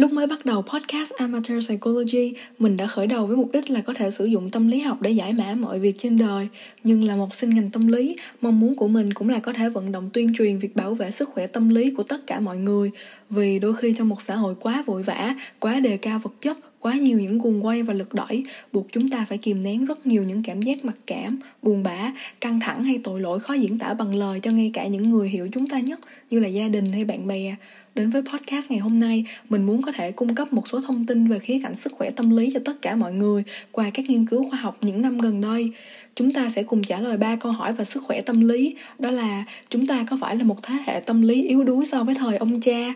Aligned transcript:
Lúc 0.00 0.12
mới 0.12 0.26
bắt 0.26 0.46
đầu 0.46 0.62
podcast 0.62 1.10
Amateur 1.10 1.66
Psychology, 1.66 2.34
mình 2.58 2.76
đã 2.76 2.86
khởi 2.86 3.06
đầu 3.06 3.26
với 3.26 3.36
mục 3.36 3.50
đích 3.52 3.70
là 3.70 3.80
có 3.80 3.94
thể 3.94 4.10
sử 4.10 4.24
dụng 4.24 4.50
tâm 4.50 4.68
lý 4.68 4.80
học 4.80 5.00
để 5.00 5.10
giải 5.10 5.32
mã 5.38 5.54
mọi 5.54 5.80
việc 5.80 5.94
trên 5.98 6.18
đời. 6.18 6.48
Nhưng 6.84 7.04
là 7.04 7.16
một 7.16 7.34
sinh 7.34 7.50
ngành 7.50 7.70
tâm 7.70 7.86
lý, 7.86 8.16
mong 8.40 8.60
muốn 8.60 8.74
của 8.74 8.88
mình 8.88 9.12
cũng 9.12 9.28
là 9.28 9.38
có 9.38 9.52
thể 9.52 9.68
vận 9.68 9.92
động 9.92 10.10
tuyên 10.12 10.34
truyền 10.34 10.58
việc 10.58 10.76
bảo 10.76 10.94
vệ 10.94 11.10
sức 11.10 11.28
khỏe 11.28 11.46
tâm 11.46 11.68
lý 11.68 11.90
của 11.90 12.02
tất 12.02 12.26
cả 12.26 12.40
mọi 12.40 12.58
người. 12.58 12.90
Vì 13.30 13.58
đôi 13.58 13.74
khi 13.74 13.94
trong 13.98 14.08
một 14.08 14.22
xã 14.22 14.36
hội 14.36 14.54
quá 14.60 14.82
vội 14.86 15.02
vã, 15.02 15.34
quá 15.58 15.80
đề 15.80 15.96
cao 15.96 16.18
vật 16.18 16.32
chất, 16.40 16.58
quá 16.80 16.94
nhiều 16.94 17.20
những 17.20 17.38
guồng 17.38 17.66
quay 17.66 17.82
và 17.82 17.94
lực 17.94 18.14
đẩy, 18.14 18.44
buộc 18.72 18.86
chúng 18.92 19.08
ta 19.08 19.26
phải 19.28 19.38
kìm 19.38 19.62
nén 19.62 19.84
rất 19.84 20.06
nhiều 20.06 20.22
những 20.22 20.42
cảm 20.42 20.62
giác 20.62 20.84
mặc 20.84 20.96
cảm, 21.06 21.38
buồn 21.62 21.82
bã, 21.82 22.12
căng 22.40 22.60
thẳng 22.60 22.84
hay 22.84 23.00
tội 23.04 23.20
lỗi 23.20 23.40
khó 23.40 23.54
diễn 23.54 23.78
tả 23.78 23.94
bằng 23.94 24.14
lời 24.14 24.40
cho 24.40 24.50
ngay 24.50 24.70
cả 24.74 24.86
những 24.86 25.10
người 25.10 25.28
hiểu 25.28 25.48
chúng 25.52 25.66
ta 25.66 25.78
nhất 25.78 26.00
như 26.30 26.40
là 26.40 26.48
gia 26.48 26.68
đình 26.68 26.88
hay 26.88 27.04
bạn 27.04 27.26
bè. 27.26 27.56
Đến 27.94 28.10
với 28.10 28.22
podcast 28.22 28.70
ngày 28.70 28.80
hôm 28.80 29.00
nay, 29.00 29.24
mình 29.48 29.66
muốn 29.66 29.82
có 29.82 29.92
thể 29.92 30.12
cung 30.12 30.34
cấp 30.34 30.52
một 30.52 30.68
số 30.68 30.80
thông 30.80 31.06
tin 31.06 31.28
về 31.28 31.38
khía 31.38 31.60
cạnh 31.62 31.74
sức 31.74 31.92
khỏe 31.92 32.10
tâm 32.10 32.36
lý 32.36 32.50
cho 32.54 32.60
tất 32.64 32.82
cả 32.82 32.96
mọi 32.96 33.12
người 33.12 33.42
qua 33.72 33.90
các 33.94 34.10
nghiên 34.10 34.26
cứu 34.26 34.50
khoa 34.50 34.58
học 34.58 34.78
những 34.80 35.02
năm 35.02 35.18
gần 35.18 35.40
đây. 35.40 35.70
Chúng 36.14 36.32
ta 36.32 36.50
sẽ 36.54 36.62
cùng 36.62 36.82
trả 36.82 37.00
lời 37.00 37.16
ba 37.16 37.36
câu 37.36 37.52
hỏi 37.52 37.72
về 37.72 37.84
sức 37.84 38.02
khỏe 38.06 38.20
tâm 38.20 38.40
lý, 38.40 38.74
đó 38.98 39.10
là 39.10 39.44
chúng 39.68 39.86
ta 39.86 40.04
có 40.10 40.18
phải 40.20 40.36
là 40.36 40.44
một 40.44 40.62
thế 40.62 40.74
hệ 40.86 41.00
tâm 41.00 41.22
lý 41.22 41.48
yếu 41.48 41.64
đuối 41.64 41.86
so 41.86 42.04
với 42.04 42.14
thời 42.14 42.36
ông 42.36 42.60
cha? 42.60 42.94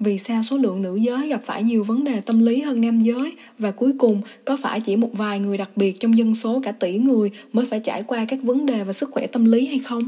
Vì 0.00 0.18
sao 0.18 0.42
số 0.42 0.56
lượng 0.56 0.82
nữ 0.82 0.96
giới 0.96 1.28
gặp 1.28 1.40
phải 1.44 1.62
nhiều 1.62 1.84
vấn 1.84 2.04
đề 2.04 2.20
tâm 2.20 2.38
lý 2.38 2.60
hơn 2.60 2.80
nam 2.80 2.98
giới? 2.98 3.32
Và 3.58 3.70
cuối 3.70 3.92
cùng, 3.98 4.20
có 4.44 4.56
phải 4.62 4.80
chỉ 4.80 4.96
một 4.96 5.10
vài 5.12 5.40
người 5.40 5.56
đặc 5.56 5.70
biệt 5.76 6.00
trong 6.00 6.18
dân 6.18 6.34
số 6.34 6.60
cả 6.64 6.72
tỷ 6.72 6.98
người 6.98 7.30
mới 7.52 7.66
phải 7.66 7.80
trải 7.80 8.02
qua 8.02 8.24
các 8.28 8.38
vấn 8.42 8.66
đề 8.66 8.84
về 8.84 8.92
sức 8.92 9.10
khỏe 9.12 9.26
tâm 9.26 9.44
lý 9.44 9.66
hay 9.66 9.78
không? 9.78 10.02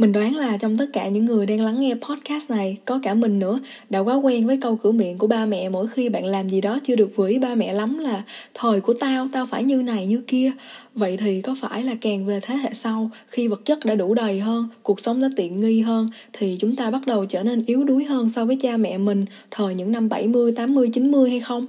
Mình 0.00 0.12
đoán 0.12 0.36
là 0.36 0.56
trong 0.56 0.76
tất 0.76 0.86
cả 0.92 1.08
những 1.08 1.24
người 1.24 1.46
đang 1.46 1.60
lắng 1.60 1.80
nghe 1.80 1.94
podcast 1.94 2.50
này, 2.50 2.76
có 2.84 3.00
cả 3.02 3.14
mình 3.14 3.38
nữa, 3.38 3.60
đã 3.90 3.98
quá 3.98 4.14
quen 4.14 4.46
với 4.46 4.58
câu 4.60 4.76
cửa 4.76 4.92
miệng 4.92 5.18
của 5.18 5.26
ba 5.26 5.46
mẹ 5.46 5.68
mỗi 5.68 5.88
khi 5.88 6.08
bạn 6.08 6.24
làm 6.24 6.48
gì 6.48 6.60
đó 6.60 6.78
chưa 6.84 6.96
được 6.96 7.10
vừa 7.16 7.28
ý 7.28 7.38
ba 7.38 7.54
mẹ 7.54 7.72
lắm 7.72 7.98
là 7.98 8.22
thời 8.54 8.80
của 8.80 8.92
tao, 8.92 9.28
tao 9.32 9.46
phải 9.46 9.64
như 9.64 9.76
này 9.76 10.06
như 10.06 10.22
kia. 10.26 10.52
Vậy 10.94 11.16
thì 11.16 11.42
có 11.42 11.56
phải 11.60 11.82
là 11.82 11.94
càng 12.00 12.26
về 12.26 12.40
thế 12.42 12.54
hệ 12.54 12.70
sau, 12.74 13.10
khi 13.26 13.48
vật 13.48 13.64
chất 13.64 13.84
đã 13.84 13.94
đủ 13.94 14.14
đầy 14.14 14.40
hơn, 14.40 14.68
cuộc 14.82 15.00
sống 15.00 15.20
đã 15.20 15.28
tiện 15.36 15.60
nghi 15.60 15.80
hơn, 15.80 16.08
thì 16.32 16.56
chúng 16.60 16.76
ta 16.76 16.90
bắt 16.90 17.06
đầu 17.06 17.26
trở 17.26 17.42
nên 17.42 17.64
yếu 17.66 17.84
đuối 17.84 18.04
hơn 18.04 18.28
so 18.28 18.44
với 18.44 18.56
cha 18.62 18.76
mẹ 18.76 18.98
mình 18.98 19.24
thời 19.50 19.74
những 19.74 19.92
năm 19.92 20.08
70, 20.08 20.52
80, 20.52 20.88
90 20.92 21.30
hay 21.30 21.40
không? 21.40 21.66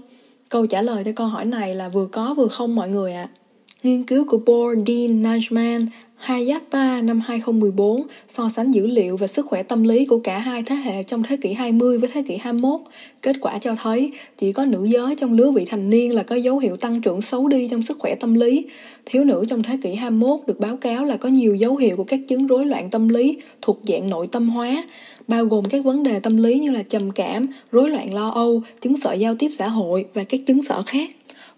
Câu 0.50 0.66
trả 0.66 0.82
lời 0.82 1.04
cho 1.04 1.12
câu 1.16 1.28
hỏi 1.28 1.46
này 1.46 1.76
là 1.76 1.90
vừa 1.90 2.06
có 2.06 2.34
vừa 2.34 2.48
không 2.48 2.76
mọi 2.76 2.90
người 2.90 3.14
ạ. 3.14 3.30
À. 3.34 3.42
Nghiên 3.84 4.04
cứu 4.04 4.26
của 4.28 4.40
Paul 4.46 4.80
Dean 4.88 5.24
Najman 5.24 5.86
Hayapa 6.22 7.02
năm 7.02 7.22
2014 7.26 8.04
so 8.30 8.50
sánh 8.56 8.72
dữ 8.72 8.88
liệu 8.88 9.18
về 9.18 9.28
sức 9.28 9.46
khỏe 9.46 9.64
tâm 9.64 9.84
lý 9.84 10.06
của 10.06 10.20
cả 10.20 10.40
hai 10.40 10.64
thế 10.64 10.76
hệ 10.76 11.04
trong 11.04 11.24
thế 11.24 11.38
kỷ 11.38 11.54
20 11.54 11.98
với 11.98 12.10
thế 12.14 12.24
kỷ 12.28 12.38
21. 12.38 12.82
Kết 13.22 13.36
quả 13.42 13.58
cho 13.58 13.76
thấy 13.76 14.12
chỉ 14.38 14.52
có 14.52 14.66
nữ 14.66 14.86
giới 14.86 15.16
trong 15.16 15.34
lứa 15.34 15.52
vị 15.52 15.66
thành 15.66 15.90
niên 15.90 16.16
là 16.16 16.24
có 16.24 16.36
dấu 16.36 16.60
hiệu 16.60 16.78
tăng 16.78 17.02
trưởng 17.02 17.22
xấu 17.22 17.48
đi 17.48 17.68
trong 17.72 17.82
sức 17.82 18.00
khỏe 18.00 18.16
tâm 18.16 18.34
lý. 18.34 18.66
Thiếu 19.06 19.24
nữ 19.24 19.46
trong 19.50 19.64
thế 19.64 19.78
kỷ 19.84 19.96
21 19.96 20.40
được 20.48 20.60
báo 20.60 20.78
cáo 20.78 21.06
là 21.06 21.18
có 21.18 21.30
nhiều 21.30 21.56
dấu 21.56 21.76
hiệu 21.76 21.98
của 21.98 22.04
các 22.04 22.20
chứng 22.28 22.48
rối 22.48 22.66
loạn 22.66 22.90
tâm 22.90 23.10
lý 23.10 23.38
thuộc 23.62 23.80
dạng 23.88 24.10
nội 24.10 24.28
tâm 24.32 24.50
hóa, 24.50 24.84
bao 25.28 25.46
gồm 25.46 25.66
các 25.66 25.84
vấn 25.84 26.04
đề 26.04 26.20
tâm 26.20 26.38
lý 26.38 26.60
như 26.60 26.72
là 26.72 26.84
trầm 26.84 27.12
cảm, 27.12 27.46
rối 27.72 27.90
loạn 27.90 28.14
lo 28.14 28.30
âu, 28.30 28.62
chứng 28.82 28.98
sợ 28.98 29.14
giao 29.14 29.36
tiếp 29.36 29.50
xã 29.58 29.68
hội 29.68 30.06
và 30.14 30.24
các 30.24 30.40
chứng 30.46 30.64
sợ 30.64 30.84
khác. 30.86 31.10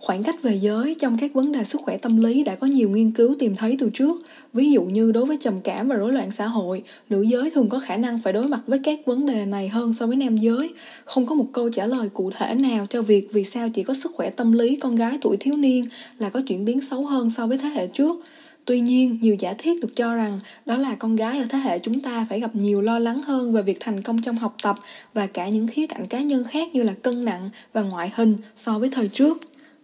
Khoảng 0.06 0.24
cách 0.24 0.42
về 0.42 0.60
giới 0.62 0.96
trong 1.00 1.18
các 1.18 1.34
vấn 1.34 1.52
đề 1.52 1.64
sức 1.64 1.82
khỏe 1.84 1.98
tâm 1.98 2.18
lý 2.18 2.44
đã 2.44 2.56
có 2.56 2.68
nhiều 2.68 2.90
nghiên 2.90 3.12
cứu 3.12 3.36
tìm 3.40 3.56
thấy 3.56 3.76
từ 3.80 3.90
trước. 3.94 4.22
Ví 4.54 4.72
dụ 4.72 4.84
như 4.84 5.12
đối 5.12 5.26
với 5.26 5.38
trầm 5.38 5.60
cảm 5.64 5.88
và 5.88 5.96
rối 5.96 6.14
loạn 6.14 6.32
xã 6.32 6.48
hội, 6.48 6.84
nữ 7.10 7.22
giới 7.22 7.52
thường 7.52 7.70
có 7.70 7.80
khả 7.80 7.98
năng 7.98 8.20
phải 8.22 8.34
đối 8.34 8.48
mặt 8.48 8.60
với 8.68 8.80
các 8.84 9.00
vấn 9.06 9.26
đề 9.26 9.46
này 9.46 9.70
hơn 9.70 9.94
so 9.94 10.08
với 10.08 10.16
nam 10.16 10.36
giới. 10.36 10.70
Không 11.06 11.26
có 11.26 11.36
một 11.36 11.46
câu 11.54 11.70
trả 11.70 11.86
lời 11.86 12.10
cụ 12.14 12.32
thể 12.38 12.56
nào 12.56 12.86
cho 12.86 13.02
việc 13.02 13.28
vì 13.32 13.44
sao 13.44 13.70
chỉ 13.70 13.84
có 13.84 13.94
sức 14.04 14.12
khỏe 14.16 14.30
tâm 14.30 14.52
lý 14.52 14.76
con 14.76 14.96
gái 14.96 15.18
tuổi 15.22 15.38
thiếu 15.40 15.58
niên 15.58 15.86
là 16.18 16.30
có 16.30 16.42
chuyển 16.48 16.66
biến 16.66 16.82
xấu 16.82 17.06
hơn 17.06 17.30
so 17.30 17.48
với 17.48 17.58
thế 17.58 17.70
hệ 17.70 17.88
trước. 17.88 18.20
Tuy 18.66 18.80
nhiên, 18.80 19.20
nhiều 19.22 19.36
giả 19.40 19.54
thiết 19.58 19.82
được 19.82 19.96
cho 19.96 20.16
rằng 20.16 20.40
đó 20.66 20.78
là 20.78 20.96
con 20.96 21.16
gái 21.16 21.40
ở 21.40 21.46
thế 21.50 21.58
hệ 21.58 21.80
chúng 21.80 22.00
ta 22.00 22.26
phải 22.30 22.40
gặp 22.40 22.56
nhiều 22.56 22.82
lo 22.82 23.00
lắng 23.00 23.22
hơn 23.22 23.54
về 23.54 23.62
việc 23.62 23.78
thành 23.80 24.02
công 24.02 24.22
trong 24.22 24.38
học 24.38 24.56
tập 24.64 24.80
và 25.14 25.28
cả 25.28 25.48
những 25.48 25.68
khía 25.68 25.88
cạnh 25.88 26.08
cá 26.08 26.22
nhân 26.22 26.44
khác 26.44 26.76
như 26.76 26.84
là 26.84 26.94
cân 26.94 27.26
nặng 27.26 27.50
và 27.74 27.82
ngoại 27.82 28.12
hình 28.16 28.36
so 28.58 28.80
với 28.80 28.90
thời 28.90 29.08
trước. 29.08 29.38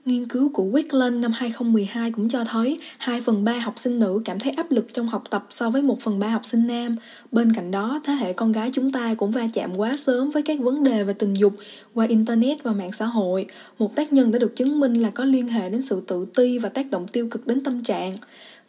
Nghiên 0.09 0.28
cứu 0.28 0.50
của 0.53 0.64
Wickland 0.64 1.20
năm 1.20 1.31
2012 1.31 2.12
cũng 2.12 2.30
cho 2.30 2.44
thấy 2.44 2.80
2 2.97 3.22
phần 3.22 3.44
3 3.44 3.59
học 3.59 3.74
sinh 3.78 4.00
nữ 4.00 4.22
cảm 4.25 4.40
thấy 4.40 4.53
áp 4.53 4.72
lực 4.72 4.94
trong 4.94 5.08
học 5.08 5.24
tập 5.30 5.47
so 5.50 5.70
với 5.70 5.81
1 5.81 6.02
phần 6.02 6.20
3 6.20 6.28
học 6.28 6.42
sinh 6.46 6.68
nam. 6.68 6.96
Bên 7.31 7.53
cạnh 7.53 7.72
đó, 7.72 8.00
thế 8.03 8.14
hệ 8.14 8.34
con 8.34 8.52
gái 8.52 8.70
chúng 8.74 8.92
ta 8.92 9.14
cũng 9.14 9.31
va 9.31 9.47
chạm 9.53 9.78
quá 9.78 9.96
sớm 9.97 10.30
với 10.30 10.44
các 10.44 10.59
vấn 10.59 10.84
đề 10.84 11.03
về 11.03 11.14
tình 11.14 11.34
dục 11.34 11.53
qua 11.94 12.06
Internet 12.06 12.64
và 12.64 12.72
mạng 12.72 12.92
xã 12.92 13.06
hội. 13.06 13.46
Một 13.80 13.96
tác 13.96 14.14
nhân 14.14 14.31
đã 14.31 14.40
được 14.40 14.56
chứng 14.56 14.80
minh 14.80 14.94
là 14.94 15.09
có 15.09 15.24
liên 15.24 15.47
hệ 15.47 15.70
đến 15.70 15.81
sự 15.81 16.02
tự 16.08 16.26
ti 16.36 16.59
và 16.59 16.70
tác 16.70 16.90
động 16.90 17.08
tiêu 17.08 17.28
cực 17.31 17.47
đến 17.47 17.64
tâm 17.64 17.84
trạng. 17.84 18.16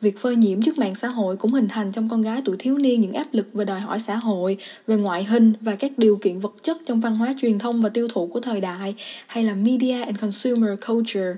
Việc 0.00 0.19
phơi 0.19 0.37
nhiễm 0.37 0.62
trước 0.62 0.78
mạng 0.78 0.94
xã 0.94 1.09
hội 1.09 1.37
cũng 1.37 1.53
hình 1.53 1.69
thành 1.69 1.93
trong 1.93 2.09
con 2.09 2.22
gái 2.22 2.43
tuổi 2.44 2.56
thiếu 2.59 2.78
niên 2.78 3.00
những 3.00 3.12
áp 3.12 3.27
lực 3.33 3.55
về 3.55 3.65
đòi 3.65 3.81
hỏi 3.81 3.99
xã 4.00 4.16
hội, 4.16 4.56
về 4.87 4.97
ngoại 4.97 5.25
hình 5.25 5.53
và 5.61 5.77
các 5.77 5.93
điều 5.97 6.16
kiện 6.16 6.41
vật 6.41 6.55
chất 6.62 6.77
trong 6.87 7.00
văn 7.00 7.16
hóa 7.16 7.34
truyền 7.41 7.59
thông 7.59 7.81
và 7.81 7.88
tiêu 7.88 8.09
thụ 8.09 8.27
của 8.27 8.41
thời 8.41 8.60
đại, 8.60 8.94
hay 9.27 9.44
là 9.44 9.55
Media 9.55 10.03
and 10.03 10.21
Consumer 10.21 10.71
Culture. 10.89 11.34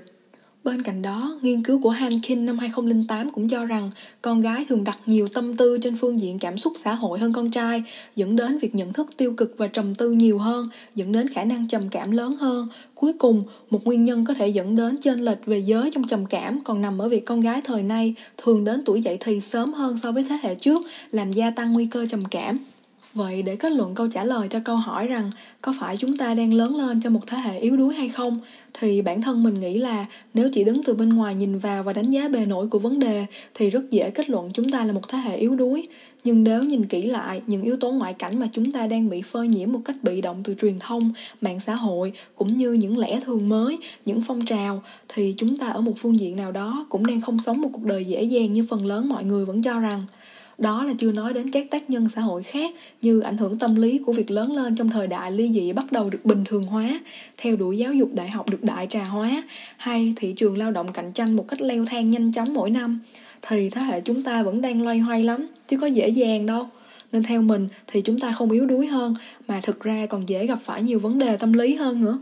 Bên 0.63 0.81
cạnh 0.81 1.01
đó, 1.01 1.39
nghiên 1.41 1.63
cứu 1.63 1.81
của 1.81 1.89
Hankin 1.89 2.45
năm 2.45 2.59
2008 2.59 3.29
cũng 3.29 3.49
cho 3.49 3.65
rằng 3.65 3.91
con 4.21 4.41
gái 4.41 4.65
thường 4.69 4.83
đặt 4.83 4.99
nhiều 5.05 5.27
tâm 5.27 5.55
tư 5.55 5.77
trên 5.81 5.97
phương 6.01 6.19
diện 6.19 6.39
cảm 6.39 6.57
xúc 6.57 6.73
xã 6.75 6.93
hội 6.93 7.19
hơn 7.19 7.33
con 7.33 7.51
trai, 7.51 7.83
dẫn 8.15 8.35
đến 8.35 8.57
việc 8.57 8.75
nhận 8.75 8.93
thức 8.93 9.17
tiêu 9.17 9.33
cực 9.37 9.55
và 9.57 9.67
trầm 9.67 9.95
tư 9.95 10.11
nhiều 10.11 10.39
hơn, 10.39 10.69
dẫn 10.95 11.11
đến 11.11 11.27
khả 11.29 11.43
năng 11.43 11.67
trầm 11.67 11.89
cảm 11.89 12.11
lớn 12.11 12.35
hơn. 12.35 12.67
Cuối 12.95 13.13
cùng, 13.13 13.43
một 13.69 13.83
nguyên 13.83 14.03
nhân 14.03 14.25
có 14.25 14.33
thể 14.33 14.47
dẫn 14.47 14.75
đến 14.75 14.97
chênh 15.01 15.19
lệch 15.19 15.45
về 15.45 15.59
giới 15.59 15.91
trong 15.93 16.07
trầm 16.07 16.25
cảm 16.25 16.59
còn 16.63 16.81
nằm 16.81 17.01
ở 17.01 17.09
việc 17.09 17.25
con 17.25 17.41
gái 17.41 17.61
thời 17.63 17.83
nay 17.83 18.15
thường 18.37 18.63
đến 18.63 18.81
tuổi 18.85 19.01
dậy 19.01 19.17
thì 19.19 19.39
sớm 19.39 19.73
hơn 19.73 19.97
so 19.97 20.11
với 20.11 20.25
thế 20.29 20.37
hệ 20.41 20.55
trước, 20.55 20.81
làm 21.11 21.31
gia 21.31 21.51
tăng 21.51 21.73
nguy 21.73 21.85
cơ 21.85 22.05
trầm 22.05 22.25
cảm. 22.25 22.59
Vậy 23.13 23.41
để 23.41 23.55
kết 23.55 23.71
luận 23.71 23.95
câu 23.95 24.07
trả 24.07 24.23
lời 24.23 24.47
cho 24.47 24.59
câu 24.59 24.75
hỏi 24.75 25.07
rằng 25.07 25.31
có 25.61 25.73
phải 25.79 25.97
chúng 25.97 26.17
ta 26.17 26.33
đang 26.33 26.53
lớn 26.53 26.75
lên 26.75 27.01
trong 27.01 27.13
một 27.13 27.27
thế 27.27 27.37
hệ 27.37 27.59
yếu 27.59 27.77
đuối 27.77 27.95
hay 27.95 28.09
không, 28.09 28.39
thì 28.73 29.01
bản 29.01 29.21
thân 29.21 29.43
mình 29.43 29.59
nghĩ 29.59 29.77
là 29.77 30.05
nếu 30.33 30.49
chỉ 30.53 30.63
đứng 30.63 30.83
từ 30.83 30.93
bên 30.93 31.09
ngoài 31.09 31.35
nhìn 31.35 31.59
vào 31.59 31.83
và 31.83 31.93
đánh 31.93 32.11
giá 32.11 32.27
bề 32.27 32.45
nổi 32.45 32.67
của 32.67 32.79
vấn 32.79 32.99
đề, 32.99 33.25
thì 33.53 33.69
rất 33.69 33.89
dễ 33.91 34.09
kết 34.09 34.29
luận 34.29 34.49
chúng 34.53 34.69
ta 34.69 34.83
là 34.83 34.93
một 34.93 35.07
thế 35.07 35.17
hệ 35.17 35.35
yếu 35.35 35.55
đuối. 35.55 35.87
Nhưng 36.23 36.43
nếu 36.43 36.63
nhìn 36.63 36.85
kỹ 36.85 37.01
lại 37.01 37.41
những 37.47 37.61
yếu 37.61 37.77
tố 37.77 37.91
ngoại 37.91 38.13
cảnh 38.13 38.39
mà 38.39 38.49
chúng 38.53 38.71
ta 38.71 38.87
đang 38.87 39.09
bị 39.09 39.21
phơi 39.21 39.47
nhiễm 39.47 39.71
một 39.71 39.79
cách 39.85 39.95
bị 40.03 40.21
động 40.21 40.41
từ 40.43 40.55
truyền 40.61 40.79
thông, 40.79 41.11
mạng 41.41 41.59
xã 41.59 41.75
hội, 41.75 42.11
cũng 42.35 42.57
như 42.57 42.73
những 42.73 42.97
lẽ 42.97 43.19
thường 43.25 43.49
mới, 43.49 43.77
những 44.05 44.21
phong 44.27 44.45
trào, 44.45 44.81
thì 45.07 45.33
chúng 45.37 45.57
ta 45.57 45.67
ở 45.67 45.81
một 45.81 45.93
phương 45.97 46.19
diện 46.19 46.35
nào 46.35 46.51
đó 46.51 46.85
cũng 46.89 47.05
đang 47.05 47.21
không 47.21 47.39
sống 47.39 47.61
một 47.61 47.69
cuộc 47.73 47.83
đời 47.83 48.05
dễ 48.05 48.23
dàng 48.23 48.53
như 48.53 48.65
phần 48.69 48.85
lớn 48.85 49.09
mọi 49.09 49.23
người 49.23 49.45
vẫn 49.45 49.61
cho 49.61 49.79
rằng 49.79 50.01
đó 50.57 50.83
là 50.83 50.93
chưa 50.97 51.11
nói 51.11 51.33
đến 51.33 51.51
các 51.51 51.65
tác 51.71 51.89
nhân 51.89 52.07
xã 52.15 52.21
hội 52.21 52.43
khác 52.43 52.73
như 53.01 53.19
ảnh 53.19 53.37
hưởng 53.37 53.59
tâm 53.59 53.75
lý 53.75 53.99
của 54.05 54.13
việc 54.13 54.31
lớn 54.31 54.51
lên 54.51 54.75
trong 54.75 54.89
thời 54.89 55.07
đại 55.07 55.31
ly 55.31 55.49
dị 55.49 55.73
bắt 55.73 55.91
đầu 55.91 56.09
được 56.09 56.25
bình 56.25 56.43
thường 56.45 56.63
hóa, 56.63 56.99
theo 57.37 57.55
đuổi 57.55 57.77
giáo 57.77 57.93
dục 57.93 58.09
đại 58.13 58.29
học 58.29 58.49
được 58.49 58.63
đại 58.63 58.87
trà 58.89 59.03
hóa, 59.03 59.43
hay 59.77 60.13
thị 60.15 60.33
trường 60.37 60.57
lao 60.57 60.71
động 60.71 60.87
cạnh 60.93 61.11
tranh 61.11 61.35
một 61.35 61.47
cách 61.47 61.61
leo 61.61 61.85
thang 61.85 62.09
nhanh 62.09 62.31
chóng 62.31 62.53
mỗi 62.53 62.69
năm, 62.69 62.99
thì 63.41 63.69
thế 63.69 63.81
hệ 63.81 64.01
chúng 64.01 64.21
ta 64.21 64.43
vẫn 64.43 64.61
đang 64.61 64.81
loay 64.81 64.99
hoay 64.99 65.23
lắm, 65.23 65.47
chứ 65.67 65.77
có 65.77 65.87
dễ 65.87 66.07
dàng 66.07 66.45
đâu. 66.45 66.67
Nên 67.11 67.23
theo 67.23 67.41
mình 67.41 67.67
thì 67.87 68.01
chúng 68.01 68.19
ta 68.19 68.31
không 68.31 68.51
yếu 68.51 68.65
đuối 68.65 68.87
hơn, 68.87 69.15
mà 69.47 69.59
thực 69.63 69.79
ra 69.79 70.05
còn 70.05 70.29
dễ 70.29 70.47
gặp 70.47 70.59
phải 70.63 70.81
nhiều 70.81 70.99
vấn 70.99 71.19
đề 71.19 71.37
tâm 71.37 71.53
lý 71.53 71.75
hơn 71.75 72.01
nữa. 72.01 72.19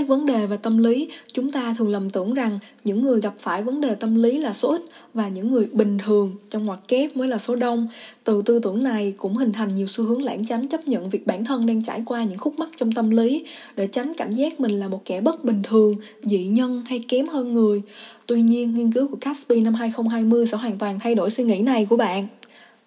Các 0.00 0.08
vấn 0.08 0.26
đề 0.26 0.46
về 0.46 0.56
tâm 0.56 0.78
lý, 0.78 1.08
chúng 1.32 1.52
ta 1.52 1.74
thường 1.78 1.88
lầm 1.88 2.10
tưởng 2.10 2.34
rằng 2.34 2.58
những 2.84 3.02
người 3.02 3.20
gặp 3.20 3.34
phải 3.40 3.62
vấn 3.62 3.80
đề 3.80 3.94
tâm 3.94 4.14
lý 4.14 4.38
là 4.38 4.52
số 4.52 4.68
ít 4.68 4.82
và 5.14 5.28
những 5.28 5.50
người 5.50 5.68
bình 5.72 5.98
thường 5.98 6.32
trong 6.50 6.64
ngoặc 6.64 6.88
kép 6.88 7.16
mới 7.16 7.28
là 7.28 7.38
số 7.38 7.54
đông. 7.54 7.88
Từ 8.24 8.42
tư 8.42 8.58
tưởng 8.58 8.84
này 8.84 9.14
cũng 9.18 9.36
hình 9.36 9.52
thành 9.52 9.74
nhiều 9.74 9.86
xu 9.86 10.04
hướng 10.04 10.22
lãng 10.22 10.46
tránh 10.46 10.68
chấp 10.68 10.88
nhận 10.88 11.08
việc 11.08 11.26
bản 11.26 11.44
thân 11.44 11.66
đang 11.66 11.82
trải 11.82 12.02
qua 12.06 12.24
những 12.24 12.38
khúc 12.38 12.58
mắc 12.58 12.68
trong 12.76 12.92
tâm 12.92 13.10
lý, 13.10 13.44
để 13.76 13.86
tránh 13.86 14.12
cảm 14.16 14.30
giác 14.30 14.60
mình 14.60 14.70
là 14.70 14.88
một 14.88 15.04
kẻ 15.04 15.20
bất 15.20 15.44
bình 15.44 15.62
thường, 15.62 15.96
dị 16.22 16.44
nhân 16.44 16.82
hay 16.86 17.04
kém 17.08 17.28
hơn 17.28 17.54
người. 17.54 17.82
Tuy 18.26 18.42
nhiên, 18.42 18.74
nghiên 18.74 18.92
cứu 18.92 19.08
của 19.08 19.16
Caspi 19.20 19.60
năm 19.60 19.74
2020 19.74 20.46
sẽ 20.46 20.56
hoàn 20.56 20.78
toàn 20.78 20.98
thay 21.00 21.14
đổi 21.14 21.30
suy 21.30 21.44
nghĩ 21.44 21.60
này 21.60 21.86
của 21.90 21.96
bạn. 21.96 22.26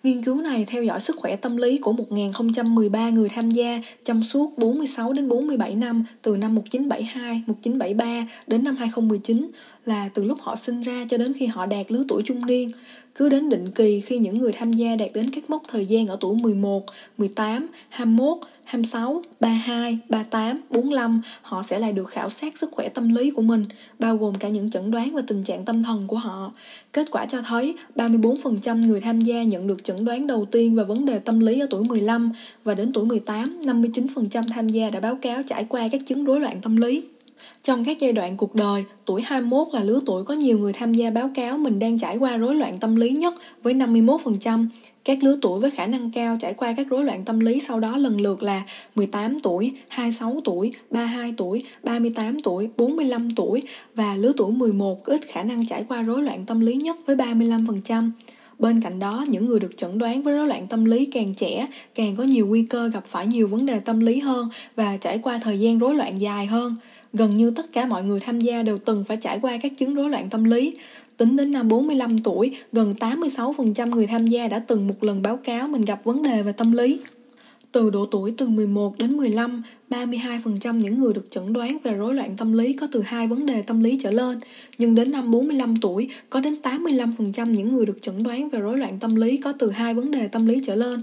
Nghiên 0.03 0.23
cứu 0.23 0.41
này 0.41 0.65
theo 0.67 0.83
dõi 0.83 1.01
sức 1.01 1.15
khỏe 1.19 1.35
tâm 1.35 1.57
lý 1.57 1.77
của 1.77 1.94
1013 1.94 3.09
người 3.09 3.29
tham 3.29 3.50
gia 3.50 3.81
trong 4.05 4.23
suốt 4.23 4.57
46 4.57 5.13
đến 5.13 5.29
47 5.29 5.75
năm 5.75 6.05
từ 6.21 6.38
năm 6.38 6.55
1972, 6.55 7.44
1973 7.47 8.27
đến 8.47 8.63
năm 8.63 8.75
2019 8.75 9.50
là 9.85 10.09
từ 10.13 10.25
lúc 10.25 10.38
họ 10.41 10.55
sinh 10.55 10.81
ra 10.81 11.05
cho 11.09 11.17
đến 11.17 11.33
khi 11.33 11.45
họ 11.45 11.65
đạt 11.65 11.91
lứa 11.91 12.03
tuổi 12.07 12.21
trung 12.25 12.45
niên. 12.45 12.71
Cứ 13.15 13.29
đến 13.29 13.50
định 13.50 13.71
kỳ 13.71 14.01
khi 14.01 14.17
những 14.17 14.38
người 14.38 14.51
tham 14.51 14.73
gia 14.73 14.95
đạt 14.95 15.09
đến 15.13 15.29
các 15.29 15.50
mốc 15.50 15.63
thời 15.67 15.85
gian 15.85 16.07
ở 16.07 16.17
tuổi 16.19 16.35
11, 16.35 16.85
18, 17.17 17.67
21, 17.89 18.38
26, 18.74 19.22
32, 19.40 20.00
38, 20.10 20.62
45 20.70 21.22
họ 21.42 21.64
sẽ 21.70 21.80
lại 21.80 21.94
được 21.94 22.10
khảo 22.10 22.30
sát 22.30 22.58
sức 22.58 22.72
khỏe 22.72 22.90
tâm 22.90 23.10
lý 23.10 23.31
của 23.31 23.42
mình, 23.42 23.66
bao 24.00 24.18
gồm 24.18 24.36
cả 24.36 24.50
những 24.50 24.70
chẩn 24.70 24.92
đoán 24.92 25.16
và 25.16 25.22
tình 25.28 25.44
trạng 25.44 25.66
tâm 25.66 25.84
thần 25.84 26.08
của 26.08 26.18
họ. 26.18 26.52
Kết 26.94 27.12
quả 27.12 27.25
cho 27.25 27.42
thấy 27.42 27.75
34% 27.96 28.88
người 28.88 29.02
tham 29.02 29.22
gia 29.22 29.44
nhận 29.44 29.68
được 29.68 29.84
chẩn 29.84 30.06
đoán 30.06 30.28
đầu 30.28 30.46
tiên 30.52 30.75
về 30.75 30.84
vấn 30.84 31.06
đề 31.06 31.20
tâm 31.20 31.40
lý 31.40 31.60
ở 31.60 31.68
tuổi 31.70 31.84
15 31.84 32.31
và 32.64 32.75
đến 32.75 32.94
tuổi 32.94 33.06
18, 33.06 33.62
59% 33.64 34.44
tham 34.54 34.68
gia 34.68 34.90
đã 34.90 35.00
báo 35.00 35.16
cáo 35.16 35.44
trải 35.44 35.66
qua 35.70 35.88
các 35.92 36.02
chứng 36.06 36.25
rối 36.25 36.40
loạn 36.40 36.62
tâm 36.62 36.75
lý. 36.75 37.04
Trong 37.64 37.86
các 37.86 38.00
giai 38.00 38.14
đoạn 38.14 38.38
cuộc 38.38 38.56
đời, 38.56 38.84
tuổi 39.06 39.22
21 39.22 39.68
là 39.74 39.84
lứa 39.84 40.00
tuổi 40.06 40.24
có 40.24 40.34
nhiều 40.34 40.60
người 40.60 40.74
tham 40.74 40.94
gia 40.94 41.10
báo 41.10 41.31
cáo 41.36 41.58
mình 41.58 41.80
đang 41.80 42.00
trải 42.00 42.18
qua 42.18 42.38
rối 42.38 42.56
loạn 42.56 42.78
tâm 42.80 42.96
lý 42.96 43.10
nhất 43.10 43.34
với 43.64 43.74
51%. 43.74 44.68
Các 45.05 45.23
lứa 45.23 45.38
tuổi 45.41 45.59
với 45.59 45.71
khả 45.71 45.85
năng 45.85 46.11
cao 46.11 46.38
trải 46.39 46.53
qua 46.53 46.73
các 46.77 46.88
rối 46.89 47.03
loạn 47.03 47.25
tâm 47.25 47.39
lý 47.39 47.61
sau 47.67 47.79
đó 47.79 47.97
lần 47.97 48.21
lượt 48.21 48.44
là 48.44 48.63
18 48.95 49.39
tuổi, 49.44 49.71
26 49.88 50.41
tuổi, 50.44 50.71
32 50.91 51.33
tuổi, 51.38 51.63
38 51.83 52.41
tuổi, 52.41 52.69
45 52.77 53.29
tuổi 53.29 53.61
và 53.95 54.15
lứa 54.15 54.31
tuổi 54.38 54.51
11 54.51 55.05
ít 55.05 55.21
khả 55.27 55.44
năng 55.44 55.67
trải 55.67 55.85
qua 55.88 56.01
rối 56.01 56.21
loạn 56.21 56.45
tâm 56.45 56.59
lý 56.59 56.73
nhất 56.73 56.97
với 57.05 57.15
35%. 57.15 58.11
Bên 58.59 58.81
cạnh 58.81 59.00
đó, 59.00 59.25
những 59.27 59.45
người 59.45 59.59
được 59.59 59.77
chẩn 59.77 59.97
đoán 59.97 60.21
với 60.21 60.33
rối 60.33 60.47
loạn 60.47 60.67
tâm 60.67 60.85
lý 60.85 61.05
càng 61.05 61.33
trẻ, 61.33 61.67
càng 61.95 62.15
có 62.15 62.23
nhiều 62.23 62.47
nguy 62.47 62.65
cơ 62.69 62.88
gặp 62.88 63.03
phải 63.09 63.27
nhiều 63.27 63.47
vấn 63.47 63.65
đề 63.65 63.79
tâm 63.79 64.00
lý 64.00 64.19
hơn 64.19 64.50
và 64.75 64.97
trải 64.97 65.17
qua 65.17 65.39
thời 65.44 65.59
gian 65.59 65.79
rối 65.79 65.95
loạn 65.95 66.21
dài 66.21 66.45
hơn. 66.45 66.75
Gần 67.13 67.38
như 67.38 67.51
tất 67.51 67.71
cả 67.71 67.85
mọi 67.85 68.03
người 68.03 68.19
tham 68.19 68.39
gia 68.39 68.63
đều 68.63 68.77
từng 68.77 69.03
phải 69.03 69.17
trải 69.17 69.39
qua 69.41 69.57
các 69.61 69.71
chứng 69.77 69.95
rối 69.95 70.09
loạn 70.09 70.29
tâm 70.29 70.44
lý. 70.44 70.73
Tính 71.18 71.36
đến 71.36 71.51
năm 71.51 71.68
45 71.68 72.18
tuổi, 72.18 72.57
gần 72.71 72.94
86% 73.00 73.89
người 73.89 74.07
tham 74.07 74.27
gia 74.27 74.48
đã 74.48 74.60
từng 74.60 74.88
một 74.88 75.04
lần 75.04 75.21
báo 75.21 75.38
cáo 75.38 75.68
mình 75.68 75.86
gặp 75.86 76.04
vấn 76.04 76.24
đề 76.24 76.44
về 76.44 76.51
tâm 76.51 76.71
lý. 76.71 77.00
Từ 77.71 77.89
độ 77.89 78.06
tuổi 78.06 78.33
từ 78.38 78.48
11 78.50 78.98
đến 78.98 79.18
15, 79.18 79.63
32% 79.89 80.77
những 80.77 81.00
người 81.00 81.13
được 81.13 81.31
chẩn 81.31 81.54
đoán 81.54 81.77
về 81.83 81.94
rối 81.94 82.13
loạn 82.13 82.38
tâm 82.38 82.54
lý 82.54 82.74
có 82.74 82.88
từ 82.92 83.01
hai 83.01 83.27
vấn 83.27 83.45
đề 83.45 83.62
tâm 83.62 83.83
lý 83.83 84.00
trở 84.04 84.12
lên, 84.12 84.39
nhưng 84.77 84.95
đến 84.95 85.12
năm 85.12 85.31
45 85.31 85.75
tuổi, 85.75 86.10
có 86.30 86.39
đến 86.39 86.56
85% 86.63 87.50
những 87.50 87.69
người 87.69 87.86
được 87.86 88.01
chẩn 88.01 88.24
đoán 88.24 88.50
về 88.50 88.60
rối 88.60 88.77
loạn 88.77 89.00
tâm 89.00 89.15
lý 89.15 89.38
có 89.38 89.54
từ 89.60 89.69
hai 89.69 89.94
vấn 89.94 90.12
đề 90.12 90.27
tâm 90.27 90.45
lý 90.45 90.62
trở 90.65 90.75
lên. 90.75 91.01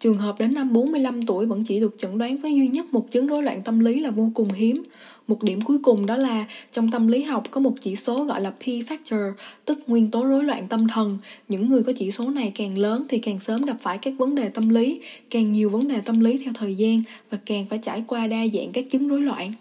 Trường 0.00 0.18
hợp 0.18 0.38
đến 0.38 0.54
năm 0.54 0.72
45 0.72 1.22
tuổi 1.22 1.46
vẫn 1.46 1.62
chỉ 1.64 1.80
được 1.80 1.94
chẩn 1.98 2.18
đoán 2.18 2.36
với 2.36 2.54
duy 2.54 2.68
nhất 2.68 2.86
một 2.92 3.10
chứng 3.10 3.26
rối 3.26 3.42
loạn 3.42 3.62
tâm 3.62 3.80
lý 3.80 4.00
là 4.00 4.10
vô 4.10 4.30
cùng 4.34 4.52
hiếm. 4.52 4.82
Một 5.28 5.42
điểm 5.42 5.60
cuối 5.60 5.78
cùng 5.82 6.06
đó 6.06 6.16
là 6.16 6.46
trong 6.72 6.90
tâm 6.90 7.08
lý 7.08 7.22
học 7.22 7.42
có 7.50 7.60
một 7.60 7.72
chỉ 7.80 7.96
số 7.96 8.24
gọi 8.24 8.40
là 8.40 8.52
P-factor, 8.64 9.32
tức 9.64 9.78
nguyên 9.86 10.10
tố 10.10 10.24
rối 10.24 10.44
loạn 10.44 10.68
tâm 10.68 10.88
thần. 10.88 11.18
Những 11.48 11.68
người 11.68 11.82
có 11.82 11.92
chỉ 11.96 12.10
số 12.10 12.30
này 12.30 12.52
càng 12.54 12.78
lớn 12.78 13.04
thì 13.08 13.18
càng 13.18 13.38
sớm 13.46 13.62
gặp 13.62 13.76
phải 13.80 13.98
các 13.98 14.14
vấn 14.18 14.34
đề 14.34 14.48
tâm 14.48 14.68
lý, 14.68 15.00
càng 15.30 15.52
nhiều 15.52 15.70
vấn 15.70 15.88
đề 15.88 16.00
tâm 16.00 16.20
lý 16.20 16.38
theo 16.44 16.52
thời 16.56 16.74
gian 16.74 17.02
và 17.30 17.38
càng 17.46 17.66
phải 17.70 17.78
trải 17.78 18.04
qua 18.06 18.26
đa 18.26 18.46
dạng 18.54 18.72
các 18.72 18.84
chứng 18.88 19.08
rối 19.08 19.20
loạn. 19.20 19.52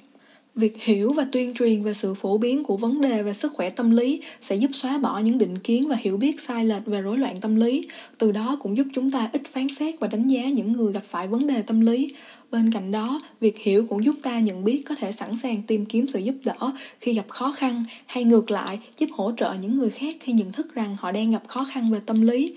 Việc 0.56 0.84
hiểu 0.84 1.14
và 1.14 1.26
tuyên 1.32 1.54
truyền 1.54 1.84
về 1.84 1.94
sự 1.94 2.14
phổ 2.14 2.38
biến 2.38 2.64
của 2.64 2.78
vấn 2.78 3.02
đề 3.02 3.24
về 3.24 3.34
sức 3.34 3.54
khỏe 3.54 3.70
tâm 3.70 3.92
lý 3.92 4.22
sẽ 4.42 4.56
giúp 4.56 4.72
xóa 4.74 4.98
bỏ 4.98 5.20
những 5.20 5.38
định 5.38 5.58
kiến 5.58 5.88
và 5.88 5.96
hiểu 6.00 6.18
biết 6.18 6.42
sai 6.42 6.66
lệch 6.66 6.86
về 6.86 7.02
rối 7.02 7.18
loạn 7.18 7.42
tâm 7.42 7.56
lý, 7.56 7.88
từ 8.18 8.32
đó 8.32 8.58
cũng 8.62 8.78
giúp 8.78 8.88
chúng 8.94 9.12
ta 9.12 9.30
ít 9.34 9.42
phán 9.52 9.70
xét 9.70 10.00
và 10.00 10.08
đánh 10.08 10.28
giá 10.28 10.42
những 10.50 10.72
người 10.72 10.94
gặp 10.94 11.04
phải 11.10 11.28
vấn 11.28 11.48
đề 11.48 11.62
tâm 11.62 11.80
lý. 11.80 12.14
Bên 12.52 12.72
cạnh 12.72 12.92
đó, 12.92 13.22
việc 13.40 13.58
hiểu 13.58 13.86
cũng 13.90 14.06
giúp 14.06 14.16
ta 14.24 14.40
nhận 14.40 14.64
biết 14.64 14.84
có 14.90 14.96
thể 14.96 15.12
sẵn 15.12 15.36
sàng 15.44 15.62
tìm 15.68 15.86
kiếm 15.86 16.08
sự 16.08 16.20
giúp 16.20 16.36
đỡ 16.46 16.72
khi 17.00 17.14
gặp 17.14 17.30
khó 17.30 17.52
khăn 17.52 17.86
hay 18.06 18.24
ngược 18.24 18.52
lại 18.52 18.80
giúp 18.98 19.10
hỗ 19.12 19.32
trợ 19.38 19.54
những 19.62 19.78
người 19.78 19.90
khác 19.90 20.16
khi 20.20 20.34
nhận 20.34 20.52
thức 20.52 20.76
rằng 20.76 20.98
họ 21.00 21.12
đang 21.12 21.32
gặp 21.32 21.44
khó 21.48 21.66
khăn 21.74 21.92
về 21.92 22.00
tâm 22.06 22.22
lý. 22.22 22.56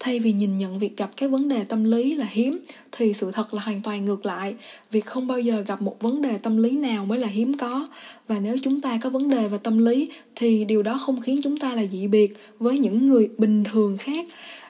Thay 0.00 0.20
vì 0.20 0.32
nhìn 0.32 0.58
nhận 0.58 0.78
việc 0.78 0.96
gặp 0.96 1.10
các 1.16 1.30
vấn 1.30 1.48
đề 1.48 1.64
tâm 1.64 1.84
lý 1.84 2.14
là 2.14 2.26
hiếm, 2.30 2.58
thì 2.92 3.12
sự 3.12 3.30
thật 3.30 3.54
là 3.54 3.62
hoàn 3.62 3.82
toàn 3.82 4.04
ngược 4.04 4.26
lại. 4.26 4.54
Việc 4.90 5.06
không 5.06 5.26
bao 5.26 5.40
giờ 5.40 5.60
gặp 5.60 5.82
một 5.82 5.96
vấn 6.00 6.22
đề 6.22 6.38
tâm 6.38 6.56
lý 6.56 6.70
nào 6.70 7.04
mới 7.04 7.18
là 7.18 7.28
hiếm 7.28 7.58
có. 7.58 7.86
Và 8.28 8.38
nếu 8.38 8.56
chúng 8.62 8.80
ta 8.80 8.98
có 9.02 9.10
vấn 9.10 9.30
đề 9.30 9.48
về 9.48 9.58
tâm 9.58 9.78
lý, 9.78 10.10
thì 10.34 10.64
điều 10.64 10.82
đó 10.82 11.00
không 11.06 11.20
khiến 11.20 11.40
chúng 11.42 11.56
ta 11.56 11.74
là 11.74 11.84
dị 11.84 12.08
biệt 12.08 12.34
với 12.58 12.78
những 12.78 13.06
người 13.06 13.30
bình 13.38 13.64
thường 13.64 13.96
khác 13.96 14.26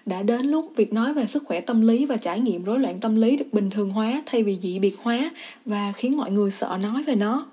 đã 0.06 0.22
đến 0.22 0.46
lúc 0.46 0.72
việc 0.76 0.92
nói 0.92 1.14
về 1.14 1.26
sức 1.26 1.42
khỏe 1.46 1.60
tâm 1.60 1.80
lý 1.80 2.06
và 2.06 2.16
trải 2.16 2.40
nghiệm 2.40 2.64
rối 2.64 2.78
loạn 2.78 3.00
tâm 3.00 3.16
lý 3.16 3.36
được 3.36 3.52
bình 3.52 3.70
thường 3.70 3.90
hóa 3.90 4.22
thay 4.26 4.42
vì 4.42 4.56
dị 4.56 4.78
biệt 4.78 4.94
hóa 5.02 5.30
và 5.64 5.92
khiến 5.96 6.16
mọi 6.16 6.30
người 6.30 6.50
sợ 6.50 6.78
nói 6.82 7.02
về 7.02 7.14
nó 7.14 7.46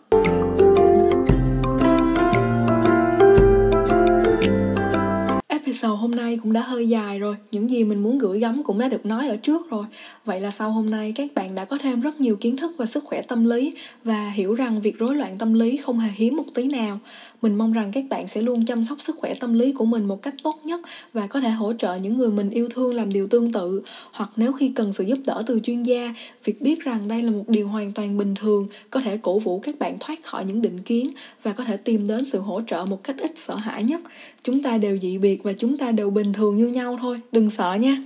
episode 5.83 6.01
hôm 6.01 6.11
nay 6.11 6.39
cũng 6.43 6.53
đã 6.53 6.61
hơi 6.61 6.89
dài 6.89 7.19
rồi. 7.19 7.35
Những 7.51 7.69
gì 7.69 7.83
mình 7.83 8.03
muốn 8.03 8.17
gửi 8.17 8.39
gắm 8.39 8.63
cũng 8.63 8.79
đã 8.79 8.87
được 8.87 9.05
nói 9.05 9.27
ở 9.27 9.35
trước 9.35 9.69
rồi. 9.69 9.85
Vậy 10.25 10.39
là 10.39 10.51
sau 10.51 10.71
hôm 10.71 10.89
nay, 10.89 11.13
các 11.15 11.29
bạn 11.35 11.55
đã 11.55 11.65
có 11.65 11.77
thêm 11.77 12.01
rất 12.01 12.21
nhiều 12.21 12.35
kiến 12.35 12.57
thức 12.57 12.71
về 12.77 12.85
sức 12.85 13.03
khỏe 13.03 13.21
tâm 13.21 13.45
lý 13.45 13.73
và 14.03 14.29
hiểu 14.29 14.55
rằng 14.55 14.81
việc 14.81 14.99
rối 14.99 15.15
loạn 15.15 15.37
tâm 15.37 15.53
lý 15.53 15.77
không 15.77 15.99
hề 15.99 16.09
hiếm 16.15 16.35
một 16.35 16.43
tí 16.53 16.67
nào 16.67 16.99
mình 17.43 17.55
mong 17.55 17.73
rằng 17.73 17.91
các 17.91 18.03
bạn 18.09 18.27
sẽ 18.27 18.41
luôn 18.41 18.65
chăm 18.65 18.83
sóc 18.83 19.01
sức 19.01 19.15
khỏe 19.19 19.33
tâm 19.39 19.53
lý 19.53 19.73
của 19.73 19.85
mình 19.85 20.05
một 20.05 20.21
cách 20.21 20.33
tốt 20.43 20.55
nhất 20.63 20.79
và 21.13 21.27
có 21.27 21.41
thể 21.41 21.49
hỗ 21.49 21.73
trợ 21.73 21.95
những 21.95 22.17
người 22.17 22.31
mình 22.31 22.49
yêu 22.49 22.67
thương 22.73 22.93
làm 22.93 23.13
điều 23.13 23.27
tương 23.27 23.51
tự. 23.51 23.81
Hoặc 24.11 24.29
nếu 24.35 24.53
khi 24.53 24.71
cần 24.75 24.93
sự 24.93 25.03
giúp 25.03 25.19
đỡ 25.25 25.43
từ 25.47 25.59
chuyên 25.63 25.83
gia, 25.83 26.13
việc 26.43 26.61
biết 26.61 26.83
rằng 26.83 27.07
đây 27.07 27.21
là 27.21 27.31
một 27.31 27.43
điều 27.47 27.67
hoàn 27.67 27.91
toàn 27.91 28.17
bình 28.17 28.35
thường, 28.35 28.67
có 28.89 29.01
thể 29.01 29.17
cổ 29.17 29.39
vũ 29.39 29.59
các 29.59 29.79
bạn 29.79 29.97
thoát 29.99 30.23
khỏi 30.23 30.45
những 30.45 30.61
định 30.61 30.79
kiến 30.79 31.09
và 31.43 31.53
có 31.53 31.63
thể 31.63 31.77
tìm 31.77 32.07
đến 32.07 32.25
sự 32.25 32.39
hỗ 32.39 32.61
trợ 32.67 32.85
một 32.85 33.03
cách 33.03 33.15
ít 33.17 33.31
sợ 33.35 33.55
hãi 33.55 33.83
nhất. 33.83 34.01
Chúng 34.43 34.63
ta 34.63 34.77
đều 34.77 34.97
dị 34.97 35.17
biệt 35.17 35.43
và 35.43 35.53
chúng 35.53 35.77
ta 35.77 35.91
đều 35.91 36.09
bình 36.09 36.33
thường 36.33 36.57
như 36.57 36.67
nhau 36.67 36.97
thôi, 37.01 37.17
đừng 37.31 37.49
sợ 37.49 37.73
nha 37.73 37.97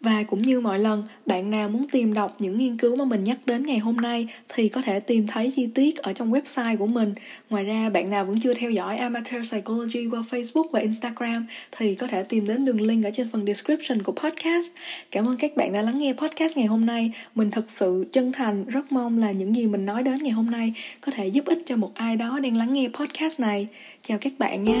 và 0.00 0.22
cũng 0.22 0.42
như 0.42 0.60
mọi 0.60 0.78
lần, 0.78 1.02
bạn 1.26 1.50
nào 1.50 1.68
muốn 1.68 1.88
tìm 1.92 2.14
đọc 2.14 2.36
những 2.38 2.58
nghiên 2.58 2.76
cứu 2.76 2.96
mà 2.96 3.04
mình 3.04 3.24
nhắc 3.24 3.38
đến 3.46 3.66
ngày 3.66 3.78
hôm 3.78 3.96
nay 3.96 4.28
thì 4.48 4.68
có 4.68 4.82
thể 4.82 5.00
tìm 5.00 5.26
thấy 5.26 5.52
chi 5.56 5.68
tiết 5.74 5.96
ở 5.96 6.12
trong 6.12 6.32
website 6.32 6.76
của 6.76 6.86
mình. 6.86 7.14
Ngoài 7.50 7.64
ra, 7.64 7.90
bạn 7.90 8.10
nào 8.10 8.24
vẫn 8.24 8.40
chưa 8.40 8.54
theo 8.54 8.70
dõi 8.70 8.96
Amateur 8.96 9.48
Psychology 9.48 10.06
qua 10.10 10.22
Facebook 10.30 10.68
và 10.70 10.80
Instagram 10.80 11.46
thì 11.78 11.94
có 11.94 12.06
thể 12.06 12.22
tìm 12.22 12.46
đến 12.46 12.64
đường 12.64 12.80
link 12.80 13.04
ở 13.04 13.10
trên 13.16 13.28
phần 13.32 13.46
description 13.46 14.02
của 14.02 14.12
podcast. 14.12 14.66
Cảm 15.10 15.28
ơn 15.28 15.36
các 15.36 15.56
bạn 15.56 15.72
đã 15.72 15.82
lắng 15.82 15.98
nghe 15.98 16.12
podcast 16.12 16.56
ngày 16.56 16.66
hôm 16.66 16.86
nay. 16.86 17.12
Mình 17.34 17.50
thật 17.50 17.64
sự 17.68 18.04
chân 18.12 18.32
thành 18.32 18.64
rất 18.64 18.92
mong 18.92 19.18
là 19.18 19.30
những 19.30 19.54
gì 19.56 19.66
mình 19.66 19.86
nói 19.86 20.02
đến 20.02 20.22
ngày 20.22 20.32
hôm 20.32 20.50
nay 20.50 20.72
có 21.00 21.12
thể 21.12 21.26
giúp 21.26 21.44
ích 21.44 21.62
cho 21.66 21.76
một 21.76 21.90
ai 21.94 22.16
đó 22.16 22.38
đang 22.42 22.56
lắng 22.56 22.72
nghe 22.72 22.88
podcast 22.94 23.40
này. 23.40 23.66
Chào 24.08 24.18
các 24.18 24.32
bạn 24.38 24.64
nha. 24.64 24.80